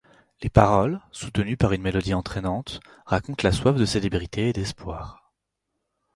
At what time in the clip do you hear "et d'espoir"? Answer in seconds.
4.49-5.31